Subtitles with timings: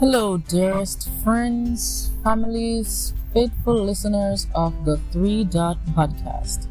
[0.00, 6.66] Hello, dearest friends, families, faithful listeners of the Three Dot Podcast.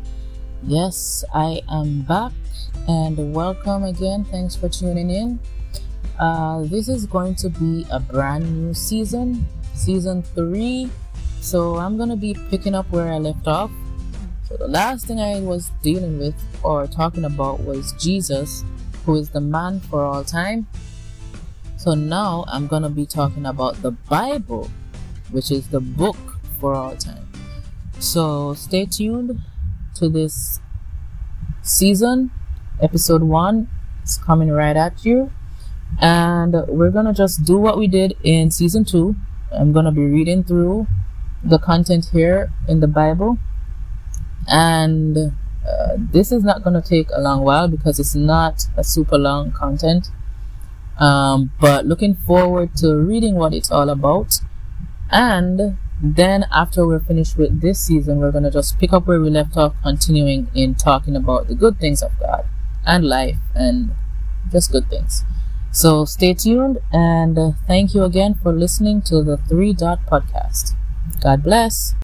[0.62, 2.34] Yes, I am back
[2.90, 4.26] and welcome again.
[4.26, 5.40] Thanks for tuning in.
[6.20, 10.92] Uh, this is going to be a brand new season, season three.
[11.40, 13.72] So I'm going to be picking up where I left off.
[14.50, 18.66] So the last thing I was dealing with or talking about was Jesus,
[19.06, 20.68] who is the man for all time.
[21.84, 24.72] So now I'm going to be talking about the Bible,
[25.32, 26.16] which is the book
[26.58, 27.28] for all time.
[28.00, 29.42] So stay tuned
[29.96, 30.62] to this
[31.62, 32.32] season.
[32.82, 33.68] Episode 1
[34.02, 35.34] is coming right at you.
[36.00, 39.14] And we're going to just do what we did in season 2.
[39.52, 40.88] I'm going to be reading through
[41.44, 43.40] the content here in the Bible.
[44.48, 45.18] And
[45.68, 49.18] uh, this is not going to take a long while because it's not a super
[49.18, 50.08] long content.
[51.00, 54.40] Um, but looking forward to reading what it's all about.
[55.10, 59.20] And then after we're finished with this season, we're going to just pick up where
[59.20, 62.46] we left off, continuing in talking about the good things of God
[62.86, 63.92] and life and
[64.52, 65.24] just good things.
[65.72, 70.76] So stay tuned and thank you again for listening to the Three Dot Podcast.
[71.20, 71.96] God bless.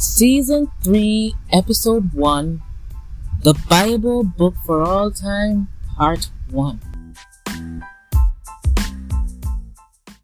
[0.00, 2.62] Season 3, Episode 1
[3.42, 6.87] The Bible Book for All Time, Part 1.